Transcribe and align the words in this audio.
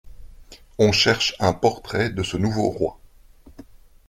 On 0.79 0.91
cherche 0.91 1.35
un 1.39 1.53
portrait 1.53 2.09
de 2.09 2.23
ce 2.23 2.35
nouveau 2.35 2.71
roi. 2.71 2.99